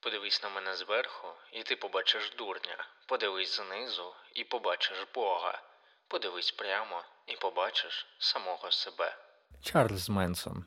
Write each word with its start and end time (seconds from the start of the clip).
Подивись 0.00 0.42
на 0.42 0.48
мене 0.48 0.76
зверху, 0.76 1.28
і 1.52 1.62
ти 1.62 1.76
побачиш 1.76 2.32
дурня. 2.38 2.88
Подивись 3.06 3.56
знизу 3.56 4.14
і 4.34 4.44
побачиш 4.44 5.06
Бога. 5.14 5.62
Подивись 6.08 6.50
прямо 6.50 7.04
і 7.26 7.36
побачиш 7.36 8.06
самого 8.18 8.70
себе. 8.70 9.16
Чарльз 9.62 10.08
Менсон. 10.08 10.64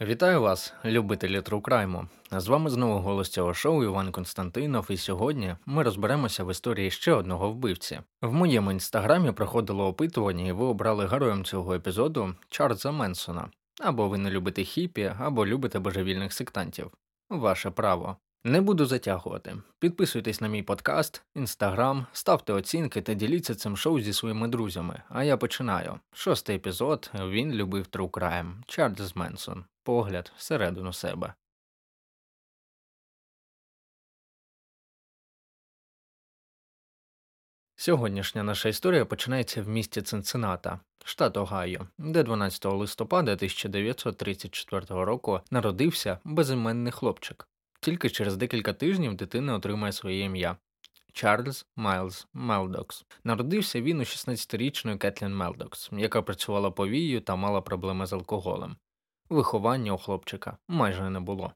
Вітаю 0.00 0.40
вас, 0.40 0.74
любителі 0.84 1.42
Трукрайму. 1.42 2.06
З 2.30 2.48
вами 2.48 2.70
знову 2.70 2.98
голос 2.98 3.28
цього 3.28 3.54
шоу 3.54 3.84
Іван 3.84 4.12
Константинов, 4.12 4.86
і 4.90 4.96
сьогодні 4.96 5.56
ми 5.66 5.82
розберемося 5.82 6.44
в 6.44 6.50
історії 6.50 6.90
ще 6.90 7.12
одного 7.12 7.50
вбивці. 7.50 8.00
В 8.22 8.32
моєму 8.32 8.72
інстаграмі 8.72 9.32
проходило 9.32 9.86
опитування, 9.86 10.46
і 10.46 10.52
ви 10.52 10.64
обрали 10.64 11.06
героєм 11.06 11.44
цього 11.44 11.74
епізоду 11.74 12.34
Чарльза 12.48 12.90
Менсона. 12.90 13.50
Або 13.80 14.08
ви 14.08 14.18
не 14.18 14.30
любите 14.30 14.64
хіпі, 14.64 15.12
або 15.18 15.46
любите 15.46 15.78
божевільних 15.78 16.32
сектантів. 16.32 16.90
Ваше 17.30 17.70
право. 17.70 18.16
Не 18.46 18.60
буду 18.60 18.86
затягувати. 18.86 19.56
Підписуйтесь 19.78 20.40
на 20.40 20.48
мій 20.48 20.62
подкаст, 20.62 21.22
інстаграм, 21.34 22.06
ставте 22.12 22.52
оцінки 22.52 23.02
та 23.02 23.14
діліться 23.14 23.54
цим 23.54 23.76
шоу 23.76 24.00
зі 24.00 24.12
своїми 24.12 24.48
друзями. 24.48 25.02
А 25.08 25.24
я 25.24 25.36
починаю. 25.36 26.00
Шостий 26.12 26.56
епізод 26.56 27.10
він 27.14 27.52
любив 27.52 27.86
True 27.92 28.10
Crime. 28.10 28.52
Чарльз 28.66 29.16
Менсон. 29.16 29.64
Погляд 29.82 30.32
всередину 30.36 30.92
себе. 30.92 31.34
Сьогоднішня 37.76 38.42
наша 38.42 38.68
історія 38.68 39.04
починається 39.04 39.62
в 39.62 39.68
місті 39.68 40.02
Цинцината, 40.02 40.80
штат 41.04 41.36
Огайо, 41.36 41.88
де 41.98 42.22
12 42.22 42.64
листопада 42.64 43.32
1934 43.32 44.86
року 44.88 45.40
народився 45.50 46.18
безіменний 46.24 46.92
хлопчик. 46.92 47.48
Тільки 47.84 48.10
через 48.10 48.36
декілька 48.36 48.72
тижнів 48.72 49.14
дитина 49.14 49.54
отримає 49.54 49.92
своє 49.92 50.20
ім'я. 50.20 50.56
Чарльз 51.12 51.66
Майлз 51.76 52.26
Мелдокс. 52.34 53.04
Народився 53.24 53.80
він 53.80 54.00
у 54.00 54.02
16-річної 54.02 54.98
Кетлін 54.98 55.36
Мелдокс, 55.36 55.90
яка 55.92 56.22
працювала 56.22 56.70
повією 56.70 57.20
та 57.20 57.36
мала 57.36 57.60
проблеми 57.60 58.06
з 58.06 58.12
алкоголем. 58.12 58.76
Виховання 59.28 59.92
у 59.92 59.98
хлопчика 59.98 60.56
майже 60.68 61.10
не 61.10 61.20
було. 61.20 61.52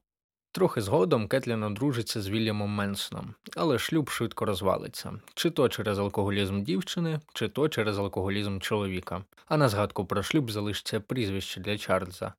Трохи 0.51 0.81
згодом 0.81 1.27
Кетлін 1.27 1.63
одружиться 1.63 2.21
з 2.21 2.29
Вільямом 2.29 2.69
Менсоном, 2.69 3.33
але 3.57 3.79
шлюб 3.79 4.09
швидко 4.09 4.45
розвалиться 4.45 5.13
чи 5.33 5.49
то 5.49 5.69
через 5.69 5.99
алкоголізм 5.99 6.63
дівчини, 6.63 7.19
чи 7.33 7.47
то 7.47 7.69
через 7.69 7.99
алкоголізм 7.99 8.59
чоловіка. 8.59 9.23
А 9.47 9.57
на 9.57 9.69
згадку 9.69 10.05
про 10.05 10.23
шлюб 10.23 10.51
залишиться 10.51 10.99
прізвище 10.99 11.61
для 11.61 11.77
Чарльза. 11.77 12.33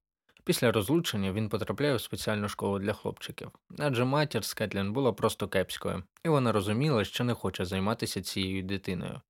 Після 0.45 0.73
розлучення 0.73 1.33
він 1.33 1.49
потрапляє 1.49 1.95
в 1.95 2.01
спеціальну 2.01 2.49
школу 2.49 2.79
для 2.79 2.93
хлопчиків, 2.93 3.51
адже 3.79 4.05
матір 4.05 4.45
з 4.45 4.55
Кетлін 4.55 4.93
була 4.93 5.13
просто 5.13 5.49
кепською, 5.49 6.03
і 6.25 6.29
вона 6.29 6.53
розуміла, 6.53 7.05
що 7.05 7.25
не 7.25 7.35
хоче 7.35 7.65
займатися 7.65 8.23
цією 8.23 8.63
дитиною. 8.63 9.21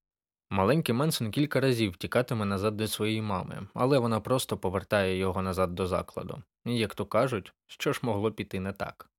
Маленький 0.51 0.95
Менсон 0.95 1.31
кілька 1.31 1.61
разів 1.61 1.97
тікатиме 1.97 2.45
назад 2.45 2.77
до 2.77 2.89
своєї 2.89 3.23
мами, 3.23 3.69
але 3.75 3.99
вона 3.99 4.21
просто 4.21 4.59
повертає 4.59 5.17
його 5.17 5.43
назад 5.43 5.75
до 5.75 5.87
закладу. 5.87 6.43
І, 6.65 6.79
як 6.79 6.95
то 6.95 7.07
кажуть, 7.07 7.53
що 7.67 7.93
ж 7.93 8.01
могло 8.03 8.33
піти 8.33 8.61
не 8.61 8.73
так. 8.73 9.11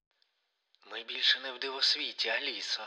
Ми 0.91 1.03
більше 1.03 1.39
не 1.39 1.53
в 1.53 1.59
дивосвіті, 1.59 2.29
Алісо. 2.29 2.81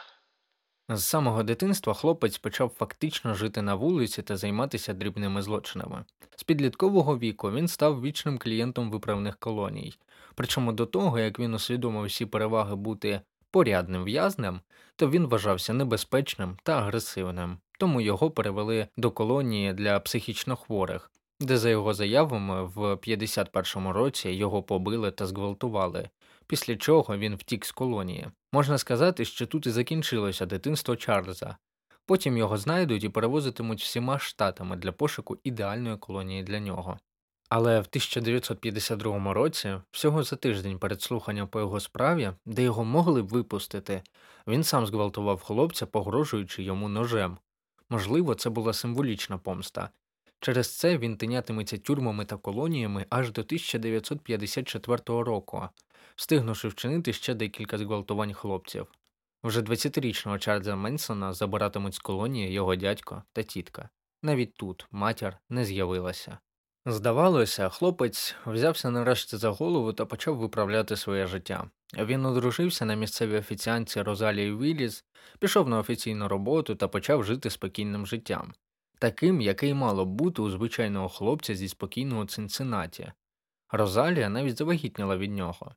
З 0.88 1.04
самого 1.04 1.42
дитинства 1.42 1.94
хлопець 1.94 2.38
почав 2.38 2.68
фактично 2.68 3.34
жити 3.34 3.62
на 3.62 3.74
вулиці 3.74 4.22
та 4.22 4.36
займатися 4.36 4.92
дрібними 4.92 5.42
злочинами. 5.42 6.04
З 6.36 6.42
підліткового 6.42 7.18
віку 7.18 7.50
він 7.50 7.68
став 7.68 8.02
вічним 8.02 8.38
клієнтом 8.38 8.90
виправних 8.90 9.36
колоній. 9.36 9.94
Причому 10.34 10.72
до 10.72 10.86
того, 10.86 11.18
як 11.18 11.38
він 11.38 11.54
усвідомив 11.54 12.04
всі 12.04 12.26
переваги 12.26 12.74
бути 12.74 13.20
порядним 13.50 14.04
в'язнем, 14.04 14.60
то 14.96 15.10
він 15.10 15.26
вважався 15.26 15.72
небезпечним 15.72 16.56
та 16.62 16.78
агресивним, 16.78 17.58
тому 17.78 18.00
його 18.00 18.30
перевели 18.30 18.88
до 18.96 19.10
колонії 19.10 19.72
для 19.72 20.00
психічно 20.00 20.56
хворих, 20.56 21.10
де, 21.40 21.58
за 21.58 21.70
його 21.70 21.94
заявами, 21.94 22.64
в 22.64 22.78
51-му 22.78 23.92
році 23.92 24.30
його 24.30 24.62
побили 24.62 25.10
та 25.10 25.26
зґвалтували, 25.26 26.08
після 26.46 26.76
чого 26.76 27.16
він 27.16 27.34
втік 27.34 27.64
з 27.64 27.72
колонії. 27.72 28.28
Можна 28.52 28.78
сказати, 28.78 29.24
що 29.24 29.46
тут 29.46 29.66
і 29.66 29.70
закінчилося 29.70 30.46
дитинство 30.46 30.96
Чарльза. 30.96 31.56
Потім 32.06 32.36
його 32.36 32.58
знайдуть 32.58 33.04
і 33.04 33.08
перевозитимуть 33.08 33.82
всіма 33.82 34.18
штатами 34.18 34.76
для 34.76 34.92
пошуку 34.92 35.38
ідеальної 35.44 35.96
колонії 35.96 36.42
для 36.42 36.60
нього. 36.60 36.98
Але 37.48 37.80
в 37.80 37.86
1952 37.88 39.32
році, 39.32 39.74
всього 39.90 40.22
за 40.22 40.36
тиждень 40.36 40.78
перед 40.78 41.02
слуханням 41.02 41.48
по 41.48 41.60
його 41.60 41.80
справі, 41.80 42.30
де 42.46 42.62
його 42.62 42.84
могли 42.84 43.22
б 43.22 43.28
випустити, 43.28 44.02
він 44.46 44.64
сам 44.64 44.86
зґвалтував 44.86 45.42
хлопця, 45.42 45.86
погрожуючи 45.86 46.62
йому 46.62 46.88
ножем. 46.88 47.38
Можливо, 47.90 48.34
це 48.34 48.50
була 48.50 48.72
символічна 48.72 49.38
помста. 49.38 49.90
Через 50.40 50.78
це 50.78 50.98
він 50.98 51.16
тинятиметься 51.16 51.78
тюрмами 51.78 52.24
та 52.24 52.36
колоніями 52.36 53.06
аж 53.10 53.32
до 53.32 53.40
1954 53.40 54.98
року, 55.06 55.68
встигнувши 56.16 56.68
вчинити 56.68 57.12
ще 57.12 57.34
декілька 57.34 57.78
зґвалтувань 57.78 58.34
хлопців. 58.34 58.86
Вже 59.44 59.60
20-річного 59.60 60.38
Чарльза 60.38 60.76
Менсона 60.76 61.32
забиратимуть 61.32 61.94
з 61.94 61.98
колонії 61.98 62.52
його 62.52 62.76
дядько 62.76 63.22
та 63.32 63.42
тітка. 63.42 63.88
Навіть 64.22 64.54
тут 64.54 64.86
матір 64.90 65.36
не 65.48 65.64
з'явилася. 65.64 66.38
Здавалося, 66.86 67.68
хлопець 67.68 68.34
взявся 68.46 68.90
нарешті 68.90 69.36
за 69.36 69.50
голову 69.50 69.92
та 69.92 70.06
почав 70.06 70.36
виправляти 70.36 70.96
своє 70.96 71.26
життя. 71.26 71.70
Він 71.98 72.26
одружився 72.26 72.84
на 72.84 72.94
місцевій 72.94 73.38
офіціанці 73.38 74.02
Розалії 74.02 74.56
Вілліс, 74.56 75.04
пішов 75.38 75.68
на 75.68 75.78
офіційну 75.78 76.28
роботу 76.28 76.74
та 76.74 76.88
почав 76.88 77.24
жити 77.24 77.50
спокійним 77.50 78.06
життям, 78.06 78.52
таким, 78.98 79.40
який 79.40 79.74
мало 79.74 80.04
бути 80.04 80.42
у 80.42 80.50
звичайного 80.50 81.08
хлопця 81.08 81.54
зі 81.54 81.68
спокійного 81.68 82.26
Цинциннаті. 82.26 83.12
Розалія 83.70 84.28
навіть 84.28 84.58
завагітніла 84.58 85.16
від 85.16 85.32
нього. 85.32 85.74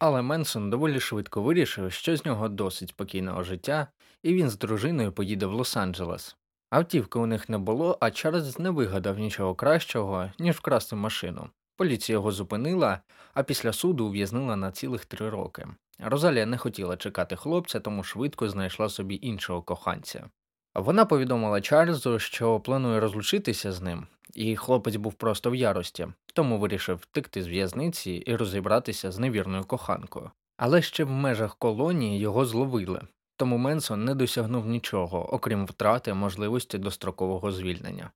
Але 0.00 0.22
Менсон 0.22 0.70
доволі 0.70 1.00
швидко 1.00 1.42
вирішив, 1.42 1.92
що 1.92 2.16
з 2.16 2.24
нього 2.24 2.48
досить 2.48 2.88
спокійного 2.88 3.42
життя, 3.42 3.86
і 4.22 4.34
він 4.34 4.50
з 4.50 4.58
дружиною 4.58 5.12
поїде 5.12 5.46
в 5.46 5.54
Лос-Анджелес. 5.54 6.36
Автівки 6.70 7.18
у 7.18 7.26
них 7.26 7.48
не 7.48 7.58
було, 7.58 7.98
а 8.00 8.10
Чарльз 8.10 8.58
не 8.58 8.70
вигадав 8.70 9.18
нічого 9.18 9.54
кращого, 9.54 10.30
ніж 10.38 10.56
вкрасти 10.56 10.96
машину. 10.96 11.48
Поліція 11.76 12.16
його 12.16 12.32
зупинила, 12.32 13.00
а 13.34 13.42
після 13.42 13.72
суду 13.72 14.06
ув'язнила 14.06 14.56
на 14.56 14.72
цілих 14.72 15.04
три 15.04 15.30
роки. 15.30 15.66
Розалія 15.98 16.46
не 16.46 16.56
хотіла 16.56 16.96
чекати 16.96 17.36
хлопця, 17.36 17.80
тому 17.80 18.02
швидко 18.02 18.48
знайшла 18.48 18.88
собі 18.88 19.18
іншого 19.22 19.62
коханця. 19.62 20.30
Вона 20.74 21.04
повідомила 21.04 21.60
Чарльзу, 21.60 22.18
що 22.18 22.60
планує 22.60 23.00
розлучитися 23.00 23.72
з 23.72 23.80
ним, 23.80 24.06
і 24.34 24.56
хлопець 24.56 24.96
був 24.96 25.14
просто 25.14 25.50
в 25.50 25.54
ярості, 25.54 26.08
тому 26.34 26.58
вирішив 26.58 26.96
втекти 26.96 27.42
з 27.42 27.48
в'язниці 27.48 28.12
і 28.12 28.36
розібратися 28.36 29.12
з 29.12 29.18
невірною 29.18 29.64
коханкою. 29.64 30.30
Але 30.56 30.82
ще 30.82 31.04
в 31.04 31.10
межах 31.10 31.56
колонії 31.56 32.20
його 32.20 32.44
зловили, 32.44 33.02
тому 33.36 33.58
Менсон 33.58 34.04
не 34.04 34.14
досягнув 34.14 34.66
нічого, 34.66 35.34
окрім 35.34 35.66
втрати 35.66 36.14
можливості 36.14 36.78
дострокового 36.78 37.52
звільнення. 37.52 38.10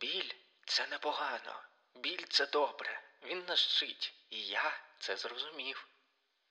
Біль 0.00 0.32
це 0.66 0.86
непогано. 0.90 1.52
Біль 2.02 2.24
це 2.28 2.48
добре. 2.52 2.88
Він 3.30 3.38
нас 3.48 3.66
вчить. 3.66 4.14
І 4.30 4.36
я 4.36 4.72
це 4.98 5.16
зрозумів. 5.16 5.88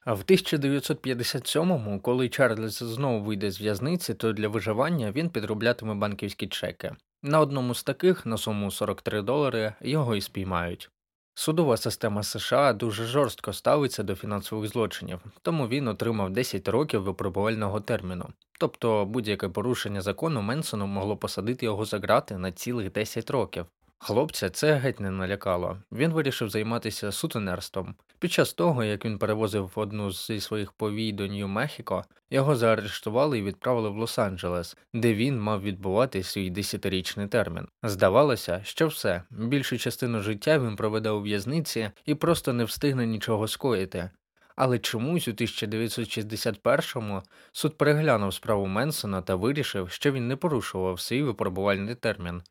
А 0.05 0.13
в 0.13 0.21
1957-му, 0.21 2.01
коли 2.01 2.29
Чарльз 2.29 2.73
знову 2.73 3.23
вийде 3.23 3.51
з 3.51 3.61
в'язниці, 3.61 4.13
то 4.13 4.33
для 4.33 4.47
виживання 4.47 5.11
він 5.11 5.29
підроблятиме 5.29 5.95
банківські 5.95 6.47
чеки. 6.47 6.95
На 7.23 7.39
одному 7.39 7.75
з 7.75 7.83
таких, 7.83 8.25
на 8.25 8.37
суму 8.37 8.71
43 8.71 9.21
долари, 9.21 9.73
його 9.81 10.15
і 10.15 10.21
спіймають. 10.21 10.89
Судова 11.33 11.77
система 11.77 12.23
США 12.23 12.73
дуже 12.73 13.05
жорстко 13.05 13.53
ставиться 13.53 14.03
до 14.03 14.15
фінансових 14.15 14.69
злочинів, 14.69 15.19
тому 15.41 15.67
він 15.67 15.87
отримав 15.87 16.29
10 16.29 16.67
років 16.67 17.03
випробувального 17.03 17.81
терміну. 17.81 18.29
Тобто 18.59 19.05
будь-яке 19.05 19.49
порушення 19.49 20.01
закону 20.01 20.41
Менсону 20.41 20.87
могло 20.87 21.17
посадити 21.17 21.65
його 21.65 21.85
за 21.85 21.99
грати 21.99 22.37
на 22.37 22.51
цілих 22.51 22.91
10 22.91 23.29
років. 23.29 23.65
Хлопця 23.99 24.49
це 24.49 24.73
геть 24.73 24.99
не 24.99 25.11
налякало. 25.11 25.77
Він 25.91 26.11
вирішив 26.11 26.49
займатися 26.49 27.11
сутенерством. 27.11 27.95
Під 28.19 28.31
час 28.31 28.53
того, 28.53 28.83
як 28.83 29.05
він 29.05 29.17
перевозив 29.17 29.71
одну 29.75 30.11
зі 30.11 30.39
своїх 30.39 30.71
повій 30.71 31.11
до 31.11 31.23
Нью-Мехіко, 31.23 32.03
його 32.29 32.55
заарештували 32.55 33.39
і 33.39 33.43
відправили 33.43 33.89
в 33.89 33.97
Лос-Анджелес, 33.97 34.77
де 34.93 35.13
він 35.13 35.41
мав 35.41 35.61
відбувати 35.61 36.23
свій 36.23 36.49
десятирічний 36.49 37.27
термін. 37.27 37.67
Здавалося, 37.83 38.61
що 38.63 38.87
все, 38.87 39.23
більшу 39.29 39.77
частину 39.77 40.21
життя 40.21 40.59
він 40.59 40.75
проведе 40.75 41.09
у 41.09 41.21
в'язниці 41.21 41.91
і 42.05 42.15
просто 42.15 42.53
не 42.53 42.63
встигне 42.63 43.05
нічого 43.05 43.47
скоїти. 43.47 44.09
Але 44.55 44.79
чомусь 44.79 45.27
у 45.27 45.31
1961-му 45.31 47.23
суд 47.51 47.77
переглянув 47.77 48.33
справу 48.33 48.67
Менсона 48.67 49.21
та 49.21 49.35
вирішив, 49.35 49.89
що 49.89 50.11
він 50.11 50.27
не 50.27 50.35
порушував 50.35 50.99
свій 50.99 51.23
випробувальний 51.23 51.95
термін. 51.95 52.41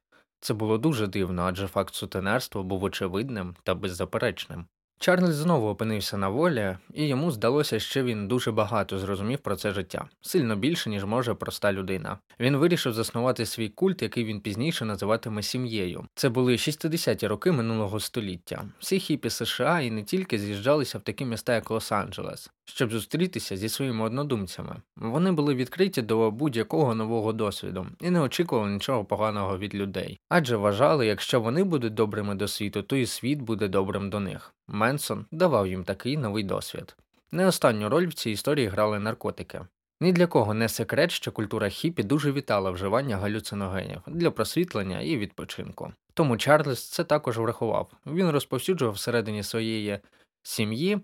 Це 0.41 0.55
було 0.55 0.79
дуже 0.79 1.07
дивно, 1.07 1.43
адже 1.43 1.67
факт 1.67 1.95
сутенерства 1.95 2.63
був 2.63 2.85
очевидним 2.85 3.57
та 3.63 3.75
беззаперечним. 3.75 4.67
Чарльз 4.99 5.35
знову 5.35 5.69
опинився 5.69 6.17
на 6.17 6.29
волі, 6.29 6.77
і 6.95 7.09
йому 7.09 7.31
здалося, 7.31 7.81
що 7.81 8.05
він 8.05 8.29
дуже 8.29 8.53
багато 8.53 8.99
зрозумів 8.99 9.39
про 9.39 9.57
це 9.57 9.73
життя, 9.73 10.09
сильно 10.21 10.57
більше, 10.57 10.91
ніж 10.91 11.05
може 11.05 11.35
проста 11.35 11.73
людина. 11.73 12.19
Він 12.41 12.57
вирішив 12.57 12.93
заснувати 12.93 13.47
свій 13.47 13.69
культ, 13.69 14.03
який 14.03 14.25
він 14.25 14.41
пізніше 14.41 14.85
називатиме 14.85 15.43
сім'єю. 15.43 16.07
Це 16.15 16.29
були 16.29 16.53
60-ті 16.53 17.27
роки 17.27 17.53
минулого 17.53 18.01
століття. 18.01 18.65
Всі 18.79 18.99
хіпі 18.99 19.31
США 19.31 19.81
і 19.81 19.91
не 19.91 20.03
тільки 20.03 20.39
з'їжджалися 20.39 20.99
в 20.99 21.01
такі 21.01 21.25
міста, 21.25 21.55
як 21.55 21.71
Лос-Анджелес, 21.71 22.51
щоб 22.67 22.91
зустрітися 22.91 23.57
зі 23.57 23.69
своїми 23.69 24.05
однодумцями. 24.05 24.77
Вони 24.97 25.33
були 25.33 25.55
відкриті 25.55 26.03
до 26.03 26.31
будь-якого 26.31 26.95
нового 26.95 27.33
досвіду 27.33 27.87
і 28.01 28.11
не 28.11 28.21
очікували 28.21 28.71
нічого 28.71 29.05
поганого 29.05 29.59
від 29.59 29.75
людей, 29.75 30.21
адже 30.29 30.57
вважали, 30.57 31.07
якщо 31.07 31.41
вони 31.41 31.65
будуть 31.65 31.95
добрими 31.95 32.35
до 32.35 32.49
світу, 32.49 32.83
то 32.83 32.97
і 32.97 33.07
світ 33.07 33.43
буде 33.43 33.69
добрим 33.69 34.11
до 34.11 34.21
них. 34.21 34.55
Менсон 34.69 35.27
давав 35.31 35.67
їм 35.67 35.85
такий 35.85 36.17
новий 36.17 36.45
досвід. 36.45 36.97
Не 37.33 37.47
останню 37.47 37.89
роль 37.89 38.07
в 38.07 38.15
цій 38.15 38.31
історії 38.31 38.67
грали 38.67 38.99
наркотики. 38.99 39.61
Ні 40.01 40.13
для 40.13 40.27
кого 40.27 40.55
не 40.55 40.69
секрет, 40.69 41.11
що 41.11 41.33
культура 41.33 41.69
хіпі 41.69 42.03
дуже 42.03 42.33
вітала 42.33 42.71
вживання 42.71 43.17
галюциногенів 43.17 44.01
для 44.07 44.31
просвітлення 44.31 45.01
і 45.01 45.17
відпочинку. 45.17 45.93
Тому 46.15 46.37
Чарльз 46.37 46.89
це 46.89 47.05
також 47.05 47.39
врахував. 47.39 47.91
Він 48.07 48.31
розповсюджував 48.31 48.95
всередині 48.95 49.43
своєї 49.43 49.99
сім'ї 50.43 50.99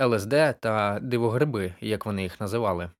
ЛСД 0.00 0.34
та 0.60 0.98
дивогриби, 1.02 1.74
як 1.80 2.06
вони 2.06 2.22
їх 2.22 2.40
називали. 2.40 2.90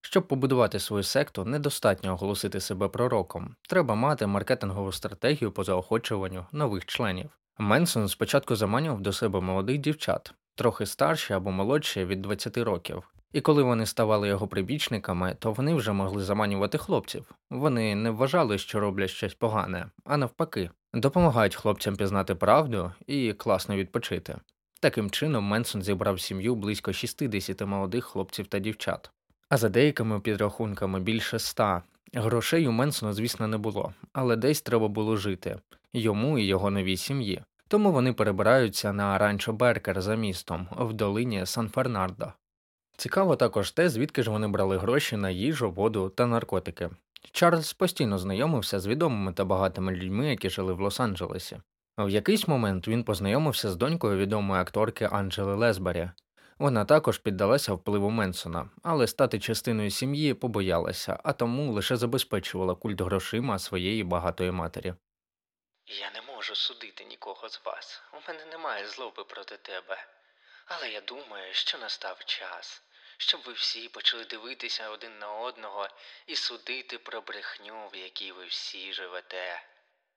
Щоб 0.00 0.28
побудувати 0.28 0.78
свою 0.78 1.02
секту, 1.02 1.44
недостатньо 1.44 2.12
оголосити 2.12 2.60
себе 2.60 2.88
пророком, 2.88 3.56
треба 3.68 3.94
мати 3.94 4.26
маркетингову 4.26 4.92
стратегію 4.92 5.52
по 5.52 5.64
заохочуванню 5.64 6.46
нових 6.52 6.86
членів. 6.86 7.30
Менсон 7.58 8.08
спочатку 8.08 8.56
заманював 8.56 9.00
до 9.00 9.12
себе 9.12 9.40
молодих 9.40 9.78
дівчат, 9.78 10.34
трохи 10.54 10.86
старші 10.86 11.32
або 11.32 11.50
молодші 11.50 12.04
від 12.04 12.22
20 12.22 12.58
років, 12.58 13.02
і 13.32 13.40
коли 13.40 13.62
вони 13.62 13.86
ставали 13.86 14.28
його 14.28 14.48
прибічниками, 14.48 15.36
то 15.38 15.52
вони 15.52 15.74
вже 15.74 15.92
могли 15.92 16.22
заманювати 16.22 16.78
хлопців. 16.78 17.34
Вони 17.50 17.94
не 17.94 18.10
вважали, 18.10 18.58
що 18.58 18.80
роблять 18.80 19.10
щось 19.10 19.34
погане, 19.34 19.90
а 20.04 20.16
навпаки, 20.16 20.70
допомагають 20.94 21.56
хлопцям 21.56 21.96
пізнати 21.96 22.34
правду 22.34 22.92
і 23.06 23.32
класно 23.32 23.76
відпочити. 23.76 24.38
Таким 24.86 25.10
чином, 25.10 25.44
Менсон 25.44 25.82
зібрав 25.82 26.20
сім'ю 26.20 26.54
близько 26.54 26.92
60 26.92 27.60
молодих 27.60 28.04
хлопців 28.04 28.46
та 28.46 28.58
дівчат, 28.58 29.10
а 29.48 29.56
за 29.56 29.68
деякими 29.68 30.20
підрахунками 30.20 31.00
більше 31.00 31.36
ста. 31.36 31.82
Грошей 32.14 32.68
у 32.68 32.70
Менсона, 32.70 33.12
звісно, 33.12 33.46
не 33.46 33.58
було, 33.58 33.94
але 34.12 34.36
десь 34.36 34.62
треба 34.62 34.88
було 34.88 35.16
жити 35.16 35.58
йому 35.92 36.38
і 36.38 36.44
його 36.44 36.70
новій 36.70 36.96
сім'ї. 36.96 37.42
Тому 37.68 37.92
вони 37.92 38.12
перебираються 38.12 38.92
на 38.92 39.18
ранчо 39.18 39.52
Беркер 39.52 40.02
за 40.02 40.14
містом 40.14 40.68
в 40.78 40.92
долині 40.92 41.46
Сан 41.46 41.68
Фернардо. 41.68 42.32
Цікаво 42.96 43.36
також 43.36 43.70
те, 43.70 43.88
звідки 43.88 44.22
ж 44.22 44.30
вони 44.30 44.48
брали 44.48 44.78
гроші 44.78 45.16
на 45.16 45.30
їжу, 45.30 45.70
воду 45.70 46.08
та 46.08 46.26
наркотики. 46.26 46.90
Чарльз 47.32 47.72
постійно 47.72 48.18
знайомився 48.18 48.80
з 48.80 48.86
відомими 48.86 49.32
та 49.32 49.44
багатими 49.44 49.92
людьми, 49.92 50.30
які 50.30 50.50
жили 50.50 50.72
в 50.72 50.80
Лос-Анджелесі. 50.80 51.56
В 51.98 52.08
якийсь 52.08 52.48
момент 52.48 52.88
він 52.88 53.04
познайомився 53.04 53.70
з 53.70 53.76
донькою 53.76 54.18
відомої 54.18 54.60
акторки 54.62 55.08
Анджели 55.12 55.54
Лесбері. 55.54 56.10
Вона 56.58 56.84
також 56.84 57.18
піддалася 57.18 57.72
впливу 57.72 58.10
Менсона, 58.10 58.70
але 58.82 59.06
стати 59.06 59.40
частиною 59.40 59.90
сім'ї 59.90 60.34
побоялася, 60.34 61.20
а 61.24 61.32
тому 61.32 61.72
лише 61.72 61.96
забезпечувала 61.96 62.74
культ 62.74 63.00
грошима 63.00 63.58
своєї 63.58 64.04
багатої 64.04 64.50
матері. 64.50 64.94
Я 65.86 66.10
не 66.10 66.22
можу 66.34 66.54
судити 66.54 67.04
нікого 67.04 67.48
з 67.48 67.60
вас. 67.64 68.02
У 68.12 68.28
мене 68.32 68.44
немає 68.44 68.88
злоби 68.88 69.24
проти 69.24 69.56
тебе. 69.56 70.06
Але 70.66 70.90
я 70.90 71.00
думаю, 71.00 71.54
що 71.54 71.78
настав 71.78 72.24
час, 72.24 72.82
щоб 73.18 73.40
ви 73.46 73.52
всі 73.52 73.88
почали 73.88 74.24
дивитися 74.24 74.90
один 74.90 75.18
на 75.18 75.32
одного 75.32 75.88
і 76.26 76.36
судити 76.36 76.98
про 76.98 77.20
брехню, 77.20 77.88
в 77.92 77.96
якій 77.96 78.32
ви 78.32 78.46
всі 78.46 78.92
живете. 78.92 79.62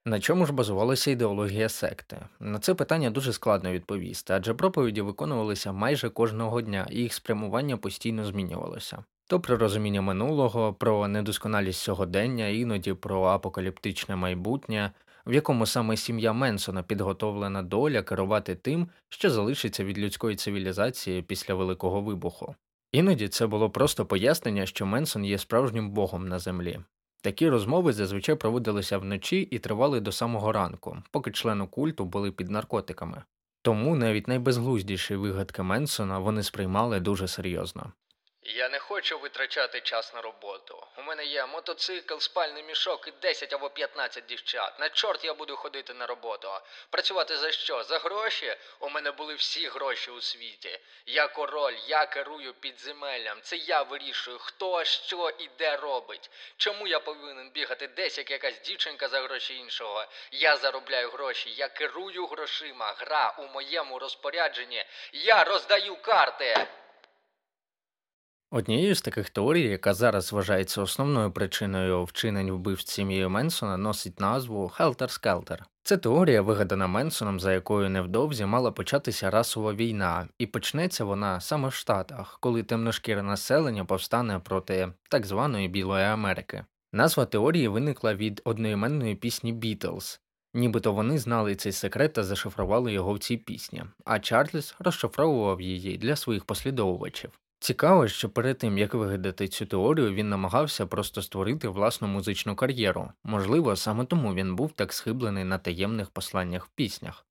На 0.05 0.19
чому 0.19 0.45
ж 0.45 0.53
базувалася 0.53 1.11
ідеологія 1.11 1.69
секти? 1.69 2.17
На 2.39 2.59
це 2.59 2.73
питання 2.73 3.09
дуже 3.09 3.33
складно 3.33 3.71
відповісти, 3.71 4.33
адже 4.33 4.53
проповіді 4.53 5.01
виконувалися 5.01 5.71
майже 5.71 6.09
кожного 6.09 6.61
дня, 6.61 6.87
і 6.91 6.99
їх 6.99 7.13
спрямування 7.13 7.77
постійно 7.77 8.25
змінювалося. 8.25 9.03
То 9.27 9.39
про 9.39 9.57
розуміння 9.57 10.01
минулого, 10.01 10.73
про 10.73 11.07
недосконалість 11.07 11.79
сьогодення, 11.79 12.47
іноді 12.47 12.93
про 12.93 13.23
апокаліптичне 13.23 14.15
майбутнє, 14.15 14.91
в 15.25 15.33
якому 15.33 15.65
саме 15.65 15.97
сім'я 15.97 16.33
Менсона 16.33 16.83
підготовлена 16.83 17.63
доля 17.63 18.03
керувати 18.03 18.55
тим, 18.55 18.89
що 19.09 19.29
залишиться 19.29 19.83
від 19.83 19.97
людської 19.97 20.35
цивілізації 20.35 21.21
після 21.21 21.53
Великого 21.53 22.01
вибуху. 22.01 22.55
Іноді 22.91 23.27
це 23.27 23.47
було 23.47 23.69
просто 23.69 24.05
пояснення, 24.05 24.65
що 24.65 24.85
Менсон 24.85 25.25
є 25.25 25.37
справжнім 25.37 25.89
богом 25.89 26.27
на 26.27 26.39
землі. 26.39 26.79
Такі 27.21 27.49
розмови 27.49 27.93
зазвичай 27.93 28.35
проводилися 28.35 28.97
вночі 28.97 29.41
і 29.41 29.59
тривали 29.59 29.99
до 29.99 30.11
самого 30.11 30.51
ранку, 30.51 30.97
поки 31.11 31.31
члени 31.31 31.67
культу 31.67 32.05
були 32.05 32.31
під 32.31 32.49
наркотиками. 32.49 33.23
Тому 33.61 33.95
навіть 33.95 34.27
найбезглуздіші 34.27 35.15
вигадки 35.15 35.63
Менсона 35.63 36.19
вони 36.19 36.43
сприймали 36.43 36.99
дуже 36.99 37.27
серйозно. 37.27 37.93
Я 38.43 38.69
не 38.69 38.79
хочу 38.79 39.19
витрачати 39.19 39.81
час 39.81 40.13
на 40.13 40.21
роботу. 40.21 40.87
У 40.97 41.01
мене 41.01 41.25
є 41.25 41.45
мотоцикл, 41.45 42.17
спальний 42.17 42.63
мішок 42.63 43.07
і 43.07 43.11
10 43.11 43.53
або 43.53 43.69
15 43.69 44.25
дівчат. 44.25 44.79
На 44.79 44.89
чорт 44.89 45.25
я 45.25 45.33
буду 45.33 45.55
ходити 45.55 45.93
на 45.93 46.07
роботу. 46.07 46.51
Працювати 46.89 47.37
за 47.37 47.51
що? 47.51 47.83
За 47.83 47.99
гроші? 47.99 48.55
У 48.79 48.89
мене 48.89 49.11
були 49.11 49.35
всі 49.35 49.67
гроші 49.67 50.11
у 50.11 50.21
світі. 50.21 50.79
Я 51.05 51.27
король, 51.27 51.75
я 51.87 52.05
керую 52.05 52.53
підземеллям. 52.53 53.41
Це 53.41 53.57
я 53.57 53.81
вирішую, 53.83 54.39
хто, 54.39 54.83
що 54.83 55.29
і 55.39 55.49
де 55.57 55.77
робить. 55.77 56.31
Чому 56.57 56.87
я 56.87 56.99
повинен 56.99 57.49
бігати 57.49 57.87
десь, 57.87 58.17
як 58.17 58.31
якась 58.31 58.61
дівчинка 58.61 59.07
за 59.07 59.21
гроші 59.21 59.55
іншого? 59.57 60.05
Я 60.31 60.57
заробляю 60.57 61.09
гроші, 61.09 61.49
я 61.49 61.67
керую 61.67 62.25
грошима. 62.25 62.93
Гра 62.97 63.35
у 63.37 63.47
моєму 63.47 63.99
розпорядженні. 63.99 64.85
Я 65.13 65.43
роздаю 65.43 65.95
карти. 65.95 66.67
Однією 68.51 68.95
з 68.95 69.01
таких 69.01 69.29
теорій, 69.29 69.61
яка 69.61 69.93
зараз 69.93 70.31
вважається 70.31 70.81
основною 70.81 71.31
причиною 71.31 72.03
вчинень 72.03 72.51
вбивць 72.51 72.91
сім'єю 72.91 73.29
Менсона, 73.29 73.77
носить 73.77 74.19
назву 74.19 74.69
Хелтер 74.69 75.11
Скелтер. 75.11 75.65
Це 75.83 75.97
теорія, 75.97 76.41
вигадана 76.41 76.87
Менсоном, 76.87 77.39
за 77.39 77.53
якою 77.53 77.89
невдовзі 77.89 78.45
мала 78.45 78.71
початися 78.71 79.29
расова 79.29 79.73
війна, 79.73 80.27
і 80.37 80.45
почнеться 80.45 81.03
вона 81.05 81.41
саме 81.41 81.67
в 81.67 81.73
Штатах, 81.73 82.37
коли 82.41 82.63
темношкіре 82.63 83.23
населення 83.23 83.85
повстане 83.85 84.39
проти 84.39 84.93
так 85.09 85.25
званої 85.25 85.67
Білої 85.67 86.05
Америки. 86.05 86.65
Назва 86.93 87.25
теорії 87.25 87.67
виникла 87.67 88.15
від 88.15 88.41
одноіменної 88.43 89.15
пісні 89.15 89.53
Бітлз. 89.53 90.21
Нібито 90.53 90.93
вони 90.93 91.17
знали 91.17 91.55
цей 91.55 91.71
секрет 91.71 92.13
та 92.13 92.23
зашифрували 92.23 92.93
його 92.93 93.13
в 93.13 93.19
цій 93.19 93.37
пісні, 93.37 93.83
а 94.05 94.19
Чарльз 94.19 94.75
розшифровував 94.79 95.61
її 95.61 95.97
для 95.97 96.15
своїх 96.15 96.45
послідовувачів. 96.45 97.39
Цікаво, 97.59 98.07
що 98.07 98.29
перед 98.29 98.57
тим 98.57 98.77
як 98.77 98.93
вигадати 98.93 99.47
цю 99.47 99.65
теорію, 99.65 100.13
він 100.13 100.29
намагався 100.29 100.85
просто 100.85 101.21
створити 101.21 101.67
власну 101.67 102.07
музичну 102.07 102.55
кар'єру. 102.55 103.11
Можливо, 103.23 103.75
саме 103.75 104.05
тому 104.05 104.33
він 104.33 104.55
був 104.55 104.71
так 104.71 104.93
схиблений 104.93 105.43
на 105.43 105.57
таємних 105.57 106.09
посланнях 106.09 106.65
в 106.65 106.69
піснях. 106.69 107.25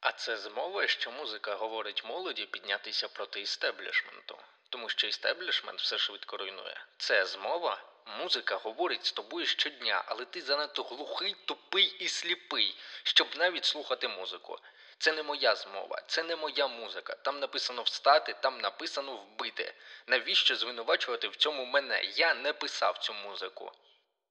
А 0.00 0.12
це 0.12 0.36
змова, 0.36 0.86
що 0.86 1.12
музика 1.12 1.54
говорить 1.54 2.04
молоді 2.08 2.48
піднятися 2.50 3.08
проти 3.08 3.40
істеблішменту, 3.40 4.36
тому 4.70 4.88
що 4.88 5.06
істеблішмент 5.06 5.80
все 5.80 5.98
швидко 5.98 6.36
руйнує. 6.36 6.84
Це 6.98 7.26
змова. 7.26 7.82
Музика 8.20 8.56
говорить 8.56 9.04
з 9.04 9.12
тобою 9.12 9.46
щодня, 9.46 10.04
але 10.06 10.24
ти 10.24 10.40
занадто 10.40 10.82
глухий, 10.82 11.36
тупий 11.44 11.96
і 12.00 12.08
сліпий, 12.08 12.76
щоб 13.02 13.28
навіть 13.36 13.64
слухати 13.64 14.08
музику. 14.08 14.58
Це 14.98 15.12
не 15.12 15.22
моя 15.22 15.56
змова, 15.56 16.02
це 16.06 16.22
не 16.22 16.36
моя 16.36 16.68
музика. 16.68 17.16
Там 17.24 17.40
написано 17.40 17.82
встати, 17.82 18.34
там 18.42 18.60
написано 18.60 19.16
вбити. 19.16 19.74
Навіщо 20.06 20.56
звинувачувати 20.56 21.28
в 21.28 21.36
цьому 21.36 21.64
мене? 21.64 22.02
Я 22.16 22.34
не 22.34 22.52
писав 22.52 22.98
цю 22.98 23.12
музику. 23.28 23.72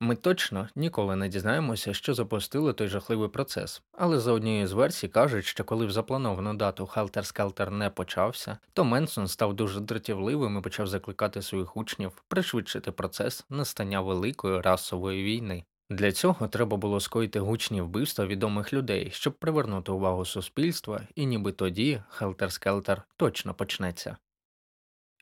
Ми 0.03 0.15
точно 0.15 0.69
ніколи 0.75 1.15
не 1.15 1.27
дізнаємося, 1.27 1.93
що 1.93 2.13
запустило 2.13 2.73
той 2.73 2.87
жахливий 2.87 3.29
процес, 3.29 3.81
але 3.91 4.19
за 4.19 4.31
однією 4.31 4.67
з 4.67 4.71
версій 4.71 5.07
кажуть, 5.07 5.45
що 5.45 5.63
коли 5.63 5.85
в 5.85 5.91
заплановану 5.91 6.53
дату 6.53 6.87
Хелтер 6.87 7.25
Скелтер 7.25 7.71
не 7.71 7.89
почався, 7.89 8.57
то 8.73 8.83
Менсон 8.83 9.27
став 9.27 9.53
дуже 9.53 9.79
дратівливим 9.79 10.57
і 10.57 10.61
почав 10.61 10.87
закликати 10.87 11.41
своїх 11.41 11.77
учнів 11.77 12.23
пришвидшити 12.27 12.91
процес 12.91 13.45
настання 13.49 14.01
великої 14.01 14.61
расової 14.61 15.23
війни. 15.23 15.65
Для 15.89 16.11
цього 16.11 16.47
треба 16.47 16.77
було 16.77 16.99
скоїти 16.99 17.39
гучні 17.39 17.81
вбивства 17.81 18.25
відомих 18.25 18.73
людей, 18.73 19.09
щоб 19.13 19.33
привернути 19.33 19.91
увагу 19.91 20.25
суспільства, 20.25 21.01
і 21.15 21.25
ніби 21.25 21.51
тоді 21.51 22.01
Хелтер-Скелтер 22.19 23.01
точно 23.17 23.53
почнеться. 23.53 24.17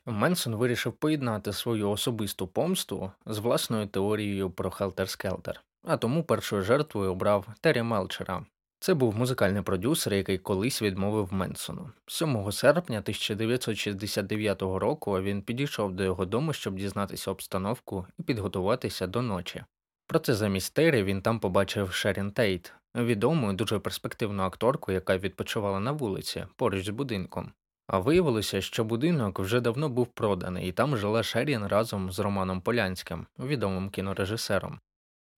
Менсон 0.06 0.54
вирішив 0.54 0.92
поєднати 0.92 1.52
свою 1.52 1.90
особисту 1.90 2.46
помсту 2.46 3.12
з 3.26 3.38
власною 3.38 3.86
теорією 3.86 4.50
про 4.50 4.70
Хелтер-Скелтер. 4.70 5.54
а 5.84 5.96
тому 5.96 6.24
першою 6.24 6.62
жертвою 6.62 7.10
обрав 7.10 7.46
Террі 7.60 7.82
Мелчера. 7.82 8.46
Це 8.78 8.94
був 8.94 9.16
музикальний 9.16 9.62
продюсер, 9.62 10.14
який 10.14 10.38
колись 10.38 10.82
відмовив 10.82 11.32
Менсону. 11.32 11.90
7 12.06 12.52
серпня 12.52 12.98
1969 12.98 14.62
року 14.62 15.20
він 15.20 15.42
підійшов 15.42 15.92
до 15.92 16.04
його 16.04 16.24
дому, 16.24 16.52
щоб 16.52 16.76
дізнатися 16.76 17.30
обстановку 17.30 18.06
і 18.18 18.22
підготуватися 18.22 19.06
до 19.06 19.22
ночі. 19.22 19.64
Проте 20.12 20.34
замість 20.34 20.74
Террі 20.74 21.02
він 21.02 21.22
там 21.22 21.40
побачив 21.40 21.92
Шерон 21.92 22.32
Тейт, 22.32 22.72
відому 22.94 23.52
дуже 23.52 23.78
перспективну 23.78 24.42
акторку, 24.42 24.92
яка 24.92 25.18
відпочивала 25.18 25.80
на 25.80 25.92
вулиці 25.92 26.46
поруч 26.56 26.84
з 26.84 26.88
будинком. 26.88 27.52
А 27.86 27.98
виявилося, 27.98 28.60
що 28.60 28.84
будинок 28.84 29.38
вже 29.38 29.60
давно 29.60 29.88
був 29.88 30.06
проданий, 30.06 30.68
і 30.68 30.72
там 30.72 30.96
жила 30.96 31.22
Шерон 31.22 31.66
разом 31.66 32.12
з 32.12 32.18
Романом 32.18 32.60
Полянським, 32.60 33.26
відомим 33.38 33.90
кінорежисером. 33.90 34.80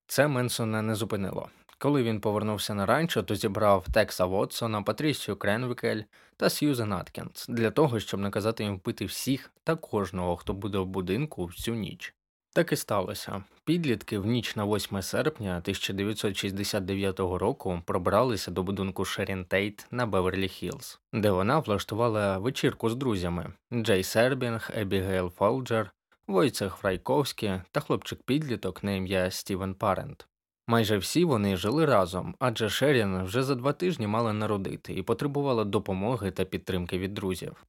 Це 0.07 0.29
Менсона 0.29 0.83
не 0.83 0.95
зупинило. 0.95 1.49
Коли 1.79 2.03
він 2.03 2.21
повернувся 2.21 2.75
на 2.75 2.87
ранчо, 2.87 3.23
то 3.23 3.35
зібрав 3.35 3.87
Текса 3.93 4.25
Вотсона, 4.25 4.83
Патрісію 4.83 5.37
Кренвінкель 5.37 6.03
та 6.37 6.51
Сьюзен 6.51 6.93
Аткінс 6.93 7.47
для 7.49 7.71
того, 7.71 8.01
щоб 8.01 8.21
наказати 8.21 8.65
їм 8.65 8.77
вбити 8.77 9.05
всіх 9.05 9.53
та 9.65 9.77
кожного, 9.77 10.37
хто 10.37 10.53
буде 10.53 10.79
в 10.79 10.87
будинку 10.87 11.45
в 11.45 11.51
цю 11.51 11.77
ніч. 11.77 12.15
Так 12.55 12.73
і 12.73 12.77
сталося. 12.77 13.45
Підлітки 13.65 14.19
в 14.19 14.27
ніч 14.27 14.57
на 14.57 14.65
8 14.65 15.03
серпня 15.03 15.51
1969 15.51 17.21
року 17.21 17.83
пробралися 17.85 18.51
до 18.51 18.63
будинку 18.63 19.05
Шерон 19.05 19.45
Тейт 19.45 19.87
на 19.91 20.07
Беверлі 20.07 20.49
Хіллз, 20.49 21.01
де 21.13 21.31
вона 21.31 21.59
влаштувала 21.59 22.39
вечірку 22.39 22.91
з 22.91 22.97
друзями 22.97 23.53
Джей 23.73 24.03
Себрінг, 24.03 24.71
Ебігейл 24.77 25.31
Фолджер, 25.31 25.91
Войцех 26.27 26.77
Фрайковський 26.77 27.53
та 27.73 27.81
хлопчик-підліток 27.81 28.85
на 28.85 28.93
ім'я 28.93 29.31
Стівен 29.31 29.75
Парент. 29.75 30.29
Майже 30.67 30.99
всі 30.99 31.25
вони 31.25 31.57
жили 31.57 31.85
разом, 31.85 32.35
адже 32.39 32.69
Шерін 32.69 33.23
вже 33.23 33.43
за 33.43 33.55
два 33.55 33.73
тижні 33.73 34.07
мала 34.07 34.33
народити 34.33 34.95
і 34.95 35.03
потребувала 35.03 35.65
допомоги 35.65 36.31
та 36.31 36.45
підтримки 36.45 36.99
від 36.99 37.15
друзів. 37.15 37.65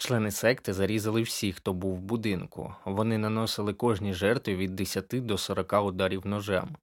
Члени 0.00 0.30
секти 0.30 0.72
зарізали 0.72 1.22
всіх, 1.22 1.56
хто 1.56 1.72
був 1.72 1.96
в 1.96 2.00
будинку. 2.00 2.74
Вони 2.84 3.18
наносили 3.18 3.74
кожній 3.74 4.14
жертві 4.14 4.56
від 4.56 4.76
10 4.76 5.06
до 5.10 5.38
40 5.38 5.72
ударів 5.72 6.26
ножем. 6.26 6.76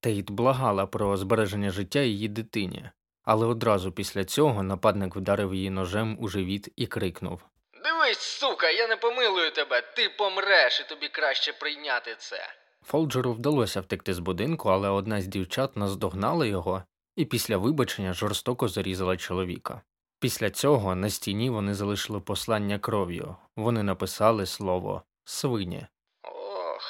Тейт 0.00 0.30
благала 0.30 0.86
про 0.86 1.16
збереження 1.16 1.70
життя 1.70 2.00
її 2.00 2.28
дитині, 2.28 2.90
але 3.24 3.46
одразу 3.46 3.92
після 3.92 4.24
цього 4.24 4.62
нападник 4.62 5.16
вдарив 5.16 5.54
її 5.54 5.70
ножем 5.70 6.16
у 6.20 6.28
живіт 6.28 6.68
і 6.76 6.86
крикнув 6.86 7.40
Дивись, 7.84 8.18
сука, 8.18 8.70
я 8.70 8.88
не 8.88 8.96
помилую 8.96 9.50
тебе, 9.50 9.82
ти 9.96 10.08
помреш, 10.18 10.80
і 10.80 10.88
тобі 10.88 11.08
краще 11.08 11.52
прийняти 11.52 12.16
це. 12.18 12.36
Фолджеру 12.82 13.32
вдалося 13.32 13.80
втекти 13.80 14.14
з 14.14 14.18
будинку, 14.18 14.68
але 14.68 14.88
одна 14.88 15.20
з 15.20 15.26
дівчат 15.26 15.76
наздогнала 15.76 16.46
його 16.46 16.82
і 17.16 17.24
після 17.24 17.56
вибачення 17.56 18.12
жорстоко 18.12 18.68
зарізала 18.68 19.16
чоловіка. 19.16 19.82
Після 20.22 20.50
цього 20.50 20.94
на 20.94 21.10
стіні 21.10 21.50
вони 21.50 21.74
залишили 21.74 22.20
послання 22.20 22.78
кров'ю. 22.78 23.36
Вони 23.56 23.82
написали 23.82 24.46
слово 24.46 25.02
свині. 25.24 25.86
Ох, 26.22 26.82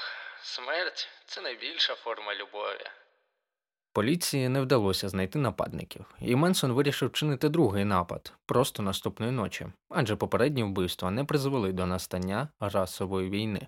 смерть 0.43 1.09
це 1.27 1.41
найбільша 1.41 1.95
форма 1.95 2.35
любові. 2.35 2.87
Поліції 3.93 4.49
не 4.49 4.61
вдалося 4.61 5.09
знайти 5.09 5.39
нападників, 5.39 6.05
і 6.21 6.37
Менсон 6.37 6.73
вирішив 6.73 7.13
чинити 7.13 7.49
другий 7.49 7.85
напад 7.85 8.33
просто 8.47 8.83
наступної 8.83 9.33
ночі, 9.33 9.67
адже 9.91 10.17
попередні 10.17 10.63
вбивства 10.63 11.11
не 11.11 11.25
призвели 11.25 11.73
до 11.73 11.87
настання 11.87 12.49
расової 12.61 13.31
війни. 13.31 13.67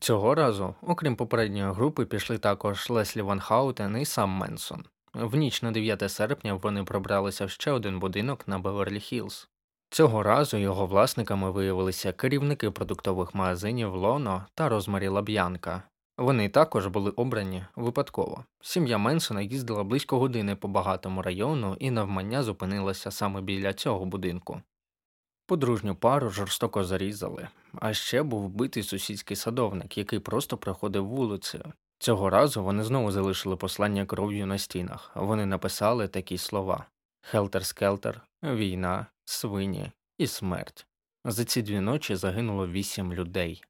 Цього 0.00 0.34
разу, 0.34 0.74
окрім 0.82 1.16
попередньої 1.16 1.72
групи, 1.72 2.06
пішли 2.06 2.38
також 2.38 2.90
Леслі 2.90 3.22
Ван 3.22 3.40
Хаутен 3.40 3.96
і 3.96 4.04
сам 4.04 4.30
Менсон. 4.30 4.84
В 5.14 5.36
ніч 5.36 5.62
на 5.62 5.70
9 5.70 6.10
серпня 6.10 6.54
вони 6.54 6.84
пробралися 6.84 7.44
в 7.46 7.50
ще 7.50 7.70
один 7.70 7.98
будинок 7.98 8.48
на 8.48 8.58
Беверлі 8.58 9.00
Хіллз. 9.00 9.48
Цього 9.90 10.22
разу 10.22 10.56
його 10.56 10.86
власниками 10.86 11.50
виявилися 11.50 12.12
керівники 12.12 12.70
продуктових 12.70 13.34
магазинів 13.34 13.94
Лено 13.94 14.46
та 14.54 14.68
Розмарі 14.68 15.08
Лабіанка. 15.08 15.82
Вони 16.18 16.48
також 16.48 16.86
були 16.86 17.10
обрані 17.10 17.64
випадково. 17.76 18.44
Сім'я 18.60 18.98
Менсона 18.98 19.42
їздила 19.42 19.84
близько 19.84 20.18
години 20.18 20.56
по 20.56 20.68
багатому 20.68 21.22
району 21.22 21.76
і 21.80 21.90
навмання 21.90 22.42
зупинилася 22.42 23.10
саме 23.10 23.40
біля 23.40 23.72
цього 23.72 24.04
будинку. 24.04 24.62
Подружню 25.46 25.94
пару 25.94 26.30
жорстоко 26.30 26.84
зарізали, 26.84 27.48
а 27.74 27.94
ще 27.94 28.22
був 28.22 28.42
вбитий 28.42 28.82
сусідський 28.82 29.36
садовник, 29.36 29.98
який 29.98 30.18
просто 30.18 30.56
проходив 30.56 31.06
вулицею. 31.06 31.72
Цього 31.98 32.30
разу 32.30 32.64
вони 32.64 32.84
знову 32.84 33.10
залишили 33.10 33.56
послання 33.56 34.06
кров'ю 34.06 34.46
на 34.46 34.58
стінах. 34.58 35.10
Вони 35.14 35.46
написали 35.46 36.08
такі 36.08 36.38
слова 36.38 36.86
Хелтер-скелтер, 37.32 38.20
війна, 38.42 39.06
свині 39.24 39.92
і 40.18 40.26
смерть. 40.26 40.86
За 41.24 41.44
ці 41.44 41.62
дві 41.62 41.80
ночі 41.80 42.16
загинуло 42.16 42.68
вісім 42.68 43.12
людей. 43.12 43.64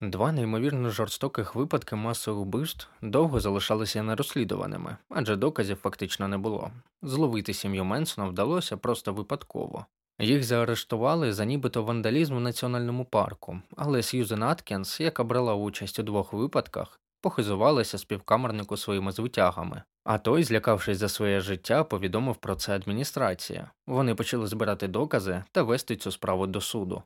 Два 0.00 0.32
неймовірно 0.32 0.90
жорстоких 0.90 1.54
випадки 1.54 1.96
масових 1.96 2.46
вбивств 2.46 2.88
довго 3.02 3.40
залишалися 3.40 4.02
нерозслідуваними, 4.02 4.96
адже 5.08 5.36
доказів 5.36 5.76
фактично 5.76 6.28
не 6.28 6.38
було. 6.38 6.70
Зловити 7.02 7.54
сім'ю 7.54 7.84
Менсона 7.84 8.28
вдалося 8.28 8.76
просто 8.76 9.12
випадково. 9.12 9.86
Їх 10.18 10.44
заарештували 10.44 11.32
за 11.32 11.44
нібито 11.44 11.82
вандалізм 11.82 12.36
у 12.36 12.40
національному 12.40 13.04
парку, 13.04 13.60
але 13.76 14.02
Сьюзен 14.02 14.42
Аткінс, 14.42 15.00
яка 15.00 15.24
брала 15.24 15.54
участь 15.54 15.98
у 15.98 16.02
двох 16.02 16.32
випадках, 16.32 17.00
похизувалася 17.20 17.98
співкамернику 17.98 18.76
своїми 18.76 19.12
звитягами, 19.12 19.82
а 20.04 20.18
той, 20.18 20.44
злякавшись 20.44 20.98
за 20.98 21.08
своє 21.08 21.40
життя, 21.40 21.84
повідомив 21.84 22.36
про 22.36 22.56
це 22.56 22.74
адміністрація. 22.74 23.70
Вони 23.86 24.14
почали 24.14 24.46
збирати 24.46 24.88
докази 24.88 25.44
та 25.52 25.62
вести 25.62 25.96
цю 25.96 26.12
справу 26.12 26.46
до 26.46 26.60
суду. 26.60 27.02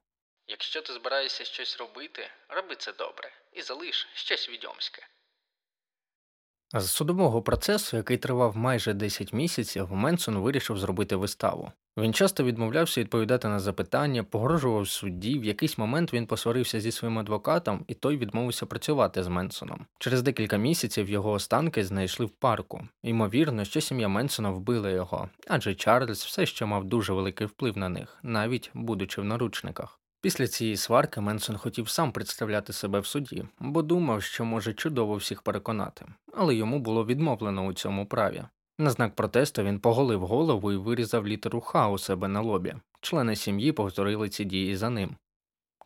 Якщо 0.46 0.82
ти 0.82 0.92
збираєшся 0.92 1.44
щось 1.44 1.78
робити, 1.78 2.22
роби 2.48 2.76
це 2.76 2.92
добре 2.92 3.30
і 3.52 3.62
залиш 3.62 4.08
щось 4.14 4.48
відьомське. 4.48 5.02
З 6.74 6.90
судового 6.90 7.42
процесу, 7.42 7.96
який 7.96 8.18
тривав 8.18 8.56
майже 8.56 8.92
10 8.92 9.32
місяців, 9.32 9.92
Менсон 9.92 10.38
вирішив 10.38 10.78
зробити 10.78 11.16
виставу. 11.16 11.72
Він 11.96 12.12
часто 12.12 12.44
відмовлявся 12.44 13.00
відповідати 13.00 13.48
на 13.48 13.60
запитання, 13.60 14.24
погрожував 14.24 14.88
судді. 14.88 15.38
В 15.38 15.44
якийсь 15.44 15.78
момент 15.78 16.12
він 16.12 16.26
посварився 16.26 16.80
зі 16.80 16.92
своїм 16.92 17.18
адвокатом, 17.18 17.84
і 17.88 17.94
той 17.94 18.16
відмовився 18.16 18.66
працювати 18.66 19.22
з 19.22 19.28
Менсоном. 19.28 19.86
Через 19.98 20.22
декілька 20.22 20.56
місяців 20.56 21.10
його 21.10 21.30
останки 21.30 21.84
знайшли 21.84 22.26
в 22.26 22.30
парку. 22.30 22.88
Ймовірно, 23.02 23.64
що 23.64 23.80
сім'я 23.80 24.08
Менсона 24.08 24.50
вбила 24.50 24.90
його, 24.90 25.28
адже 25.48 25.74
Чарльз 25.74 26.24
все 26.24 26.46
ще 26.46 26.64
мав 26.64 26.84
дуже 26.84 27.12
великий 27.12 27.46
вплив 27.46 27.78
на 27.78 27.88
них, 27.88 28.18
навіть 28.22 28.70
будучи 28.74 29.20
в 29.20 29.24
наручниках. 29.24 30.00
Після 30.20 30.46
цієї 30.46 30.76
сварки 30.76 31.20
Менсон 31.20 31.56
хотів 31.56 31.88
сам 31.88 32.12
представляти 32.12 32.72
себе 32.72 33.00
в 33.00 33.06
суді, 33.06 33.44
бо 33.58 33.82
думав, 33.82 34.22
що 34.22 34.44
може 34.44 34.74
чудово 34.74 35.16
всіх 35.16 35.42
переконати, 35.42 36.06
але 36.32 36.54
йому 36.54 36.78
було 36.78 37.06
відмовлено 37.06 37.66
у 37.66 37.72
цьому 37.72 38.06
праві. 38.06 38.44
На 38.78 38.90
знак 38.90 39.14
протесту 39.14 39.62
він 39.62 39.80
поголив 39.80 40.26
голову 40.26 40.72
і 40.72 40.76
вирізав 40.76 41.26
літеру 41.26 41.60
Х 41.60 41.88
у 41.88 41.98
себе 41.98 42.28
на 42.28 42.40
лобі. 42.40 42.74
Члени 43.00 43.36
сім'ї 43.36 43.72
повторили 43.72 44.28
ці 44.28 44.44
дії 44.44 44.76
за 44.76 44.90
ним. 44.90 45.16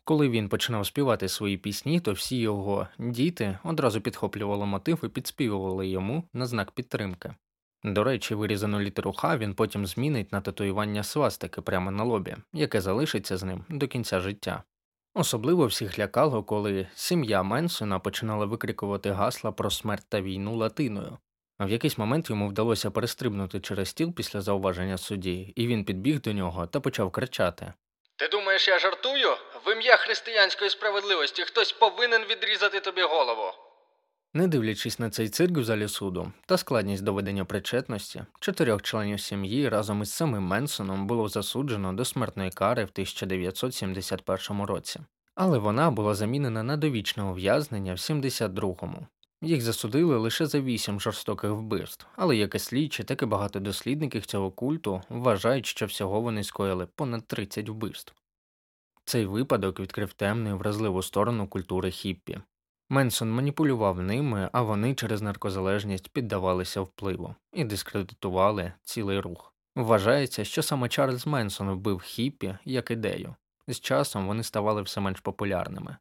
Коли 0.03 0.29
він 0.29 0.49
починав 0.49 0.85
співати 0.85 1.29
свої 1.29 1.57
пісні, 1.57 1.99
то 1.99 2.13
всі 2.13 2.37
його 2.37 2.87
діти 2.99 3.59
одразу 3.63 4.01
підхоплювали 4.01 4.65
мотив 4.65 4.99
і 5.03 5.07
підспівували 5.07 5.87
йому 5.87 6.23
на 6.33 6.45
знак 6.45 6.71
підтримки. 6.71 7.35
До 7.83 8.03
речі, 8.03 8.35
вирізану 8.35 8.79
літеру 8.79 9.13
Х 9.13 9.37
він 9.37 9.53
потім 9.53 9.85
змінить 9.85 10.31
на 10.31 10.41
татуювання 10.41 11.03
свастики 11.03 11.61
прямо 11.61 11.91
на 11.91 12.03
лобі, 12.03 12.35
яке 12.53 12.81
залишиться 12.81 13.37
з 13.37 13.43
ним 13.43 13.65
до 13.69 13.87
кінця 13.87 14.19
життя. 14.19 14.63
Особливо 15.13 15.65
всіх 15.65 15.99
лякало, 15.99 16.43
коли 16.43 16.87
сім'я 16.95 17.43
Менсона 17.43 17.99
починала 17.99 18.45
викрикувати 18.45 19.11
гасла 19.11 19.51
про 19.51 19.71
смерть 19.71 20.05
та 20.09 20.21
війну 20.21 20.55
латиною. 20.55 21.17
А 21.57 21.65
в 21.65 21.69
якийсь 21.69 21.97
момент 21.97 22.29
йому 22.29 22.47
вдалося 22.47 22.91
перестрибнути 22.91 23.59
через 23.59 23.89
стіл 23.89 24.13
після 24.13 24.41
зауваження 24.41 24.97
судді, 24.97 25.53
і 25.55 25.67
він 25.67 25.85
підбіг 25.85 26.21
до 26.21 26.33
нього 26.33 26.67
та 26.67 26.79
почав 26.79 27.11
кричати. 27.11 27.73
Ти 28.15 28.27
думаєш, 28.27 28.67
я 28.67 28.79
жартую? 28.79 29.29
В 29.65 29.73
ім'я 29.73 29.97
християнської 29.97 30.69
справедливості 30.69 31.43
хтось 31.43 31.71
повинен 31.71 32.21
відрізати 32.29 32.79
тобі 32.79 33.01
голову. 33.01 33.53
Не 34.33 34.47
дивлячись 34.47 34.99
на 34.99 35.09
цей 35.09 35.29
цирк 35.29 35.57
в 35.57 35.63
залі 35.63 35.87
суду 35.87 36.31
та 36.45 36.57
складність 36.57 37.03
доведення 37.03 37.45
причетності, 37.45 38.23
чотирьох 38.39 38.81
членів 38.81 39.19
сім'ї 39.19 39.69
разом 39.69 40.01
із 40.01 40.11
самим 40.11 40.43
Менсоном 40.43 41.07
було 41.07 41.29
засуджено 41.29 41.93
до 41.93 42.05
смертної 42.05 42.49
кари 42.49 42.83
в 42.85 42.89
1971 42.93 44.61
році, 44.61 44.99
але 45.35 45.57
вона 45.57 45.91
була 45.91 46.13
замінена 46.13 46.63
на 46.63 46.77
довічне 46.77 47.23
ув'язнення 47.23 47.93
в 47.93 47.97
72-му. 47.97 49.07
Їх 49.41 49.61
засудили 49.61 50.17
лише 50.17 50.45
за 50.45 50.61
вісім 50.61 50.99
жорстоких 50.99 51.51
вбивств, 51.51 52.07
але 52.15 52.35
як 52.35 52.55
і 52.55 52.59
слідчі, 52.59 53.03
так 53.03 53.21
і 53.21 53.25
багато 53.25 53.59
дослідників 53.59 54.25
цього 54.25 54.51
культу 54.51 55.01
вважають, 55.09 55.65
що 55.65 55.85
всього 55.85 56.21
вони 56.21 56.43
скоїли 56.43 56.85
понад 56.85 57.27
30 57.27 57.69
вбивств. 57.69 58.13
Цей 59.05 59.25
випадок 59.25 59.79
відкрив 59.79 60.13
темну 60.13 60.49
і 60.49 60.53
вразливу 60.53 61.03
сторону 61.03 61.47
культури 61.47 61.91
хіппі. 61.91 62.39
Менсон 62.89 63.31
маніпулював 63.31 64.01
ними, 64.01 64.49
а 64.53 64.61
вони 64.61 64.95
через 64.95 65.21
наркозалежність 65.21 66.09
піддавалися 66.09 66.81
впливу 66.81 67.35
і 67.53 67.63
дискредитували 67.63 68.73
цілий 68.83 69.19
рух. 69.19 69.53
Вважається, 69.75 70.45
що 70.45 70.63
саме 70.63 70.89
Чарльз 70.89 71.27
Менсон 71.27 71.71
вбив 71.71 72.01
хіппі 72.01 72.57
як 72.65 72.91
ідею. 72.91 73.35
З 73.67 73.79
часом 73.79 74.27
вони 74.27 74.43
ставали 74.43 74.81
все 74.81 75.01
менш 75.01 75.19
популярними. 75.19 75.97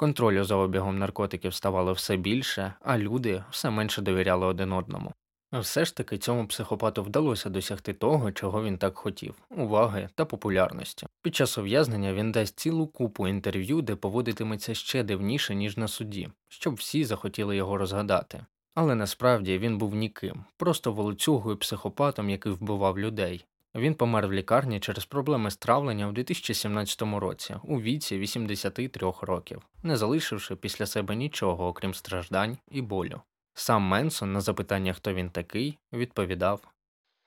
Контролю 0.00 0.44
за 0.44 0.56
обігом 0.56 0.98
наркотиків 0.98 1.54
ставало 1.54 1.92
все 1.92 2.16
більше, 2.16 2.74
а 2.80 2.98
люди 2.98 3.44
все 3.50 3.70
менше 3.70 4.02
довіряли 4.02 4.46
один 4.46 4.72
одному. 4.72 5.12
Все 5.52 5.84
ж 5.84 5.96
таки 5.96 6.18
цьому 6.18 6.46
психопату 6.46 7.02
вдалося 7.02 7.50
досягти 7.50 7.92
того, 7.92 8.32
чого 8.32 8.64
він 8.64 8.78
так 8.78 8.96
хотів 8.98 9.34
уваги 9.50 10.08
та 10.14 10.24
популярності. 10.24 11.06
Під 11.22 11.34
час 11.34 11.58
ув'язнення 11.58 12.12
він 12.12 12.32
дасть 12.32 12.60
цілу 12.60 12.86
купу 12.86 13.28
інтерв'ю, 13.28 13.82
де 13.82 13.96
поводитиметься 13.96 14.74
ще 14.74 15.02
дивніше, 15.02 15.54
ніж 15.54 15.76
на 15.76 15.88
суді, 15.88 16.28
щоб 16.48 16.74
всі 16.74 17.04
захотіли 17.04 17.56
його 17.56 17.76
розгадати. 17.76 18.46
Але 18.74 18.94
насправді 18.94 19.58
він 19.58 19.78
був 19.78 19.94
ніким, 19.94 20.44
просто 20.56 20.92
волоцюгою 20.92 21.56
психопатом, 21.56 22.30
який 22.30 22.52
вбивав 22.52 22.98
людей. 22.98 23.44
Він 23.74 23.94
помер 23.94 24.26
в 24.26 24.32
лікарні 24.32 24.80
через 24.80 25.04
проблеми 25.04 25.50
з 25.50 25.56
травлення 25.56 26.08
у 26.08 26.12
2017 26.12 27.02
році 27.02 27.56
у 27.62 27.80
віці 27.80 28.18
83 28.18 29.12
років, 29.20 29.62
не 29.82 29.96
залишивши 29.96 30.56
після 30.56 30.86
себе 30.86 31.14
нічого, 31.14 31.66
окрім 31.66 31.94
страждань 31.94 32.58
і 32.70 32.82
болю. 32.82 33.22
Сам 33.54 33.82
Менсон 33.82 34.32
на 34.32 34.40
запитання, 34.40 34.92
хто 34.92 35.12
він 35.12 35.30
такий, 35.30 35.78
відповідав 35.92 36.60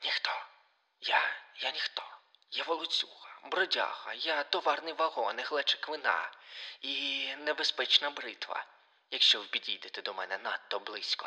Ніхто. 0.03 0.29
Я. 1.01 1.21
я 1.63 1.71
ніхто. 1.71 2.01
Я 2.51 2.63
волоцюга, 2.63 3.39
бродяга, 3.51 4.13
я 4.13 4.43
товарний 4.43 4.93
вагон, 4.93 5.35
глечик 5.39 5.89
вина 5.89 6.31
і 6.81 7.25
небезпечна 7.45 8.09
бритва, 8.09 8.65
якщо 9.12 9.39
ви 9.39 9.45
підійдете 9.45 10.01
до 10.01 10.13
мене 10.13 10.38
надто 10.43 10.79
близько. 10.79 11.25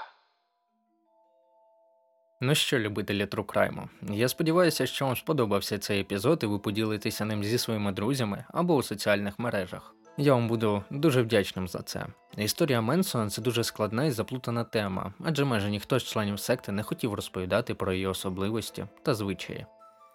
Ну 2.41 2.55
що, 2.55 2.79
любителі 2.79 3.25
Crime, 3.25 3.89
я 4.11 4.29
сподіваюся, 4.29 4.87
що 4.87 5.07
вам 5.07 5.17
сподобався 5.17 5.79
цей 5.79 6.01
епізод 6.01 6.41
і 6.43 6.47
ви 6.47 6.59
поділитеся 6.59 7.25
ним 7.25 7.45
зі 7.45 7.59
своїми 7.59 7.93
друзями 7.93 8.45
або 8.49 8.75
у 8.75 8.83
соціальних 8.83 9.39
мережах. 9.39 9.95
Я 10.17 10.35
вам 10.35 10.49
буду 10.49 10.85
дуже 10.91 11.23
вдячним 11.23 11.69
за 11.69 11.83
це. 11.83 12.07
Історія 12.37 12.81
Менсона 12.81 13.31
це 13.31 13.43
дуже 13.43 13.65
складна 13.65 14.05
і 14.05 14.11
заплутана 14.11 14.65
тема, 14.65 15.13
адже 15.25 15.45
майже 15.45 15.71
ніхто 15.71 15.99
з 15.99 16.05
членів 16.05 16.41
секти 16.41 16.73
не 16.73 16.83
хотів 16.83 17.15
розповідати 17.15 17.75
про 17.75 17.93
її 17.93 18.07
особливості 18.07 18.87
та 19.03 19.15
звичаї. 19.15 19.67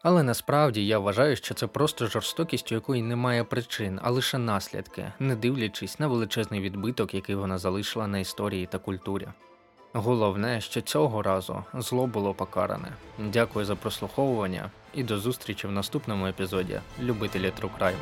Але 0.04 0.24
насправді 0.24 0.88
я 0.88 1.00
вважаю, 1.00 1.36
що 1.36 1.54
це 1.54 1.68
просто 1.68 2.08
жорстокість, 2.08 2.72
у 2.72 2.76
якої 2.76 3.02
немає 3.02 3.44
причин, 3.44 4.00
а 4.04 4.12
лише 4.12 4.38
наслідки, 4.38 5.14
не 5.20 5.36
дивлячись 5.36 6.00
на 6.00 6.08
величезний 6.08 6.62
відбиток, 6.62 7.14
який 7.14 7.36
вона 7.36 7.58
залишила 7.58 8.08
на 8.08 8.20
історії 8.20 8.66
та 8.72 8.78
культурі. 8.78 9.28
Головне, 9.94 10.62
що 10.62 10.82
цього 10.82 11.22
разу 11.22 11.64
зло 11.74 12.08
було 12.08 12.34
покаране. 12.34 12.88
Дякую 13.20 13.66
за 13.66 13.76
прослуховування 13.76 14.72
і 14.94 15.04
до 15.04 15.20
зустрічі 15.20 15.68
в 15.68 15.72
наступному 15.72 16.28
епізоді 16.28 16.80
любителі 17.00 17.52
Трукрайму. 17.60 18.00